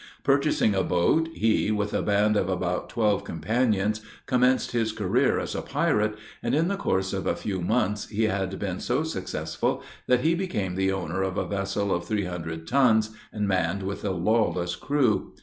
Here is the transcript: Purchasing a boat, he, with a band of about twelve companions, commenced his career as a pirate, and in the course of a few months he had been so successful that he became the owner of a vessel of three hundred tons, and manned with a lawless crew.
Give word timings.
Purchasing 0.23 0.73
a 0.73 0.81
boat, 0.81 1.29
he, 1.31 1.69
with 1.69 1.93
a 1.93 2.01
band 2.01 2.35
of 2.35 2.49
about 2.49 2.89
twelve 2.89 3.23
companions, 3.23 4.01
commenced 4.25 4.71
his 4.71 4.91
career 4.93 5.37
as 5.39 5.53
a 5.53 5.61
pirate, 5.61 6.15
and 6.41 6.55
in 6.55 6.69
the 6.69 6.75
course 6.75 7.13
of 7.13 7.27
a 7.27 7.35
few 7.35 7.61
months 7.61 8.07
he 8.09 8.23
had 8.23 8.57
been 8.57 8.79
so 8.79 9.03
successful 9.03 9.83
that 10.07 10.21
he 10.21 10.33
became 10.33 10.73
the 10.73 10.91
owner 10.91 11.21
of 11.21 11.37
a 11.37 11.47
vessel 11.47 11.93
of 11.93 12.05
three 12.07 12.25
hundred 12.25 12.67
tons, 12.67 13.11
and 13.31 13.47
manned 13.47 13.83
with 13.83 14.03
a 14.03 14.09
lawless 14.09 14.75
crew. 14.75 15.35